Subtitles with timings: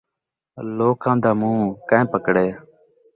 [0.77, 2.47] لوکاں دا مون٘ہہ کئیں پکڑے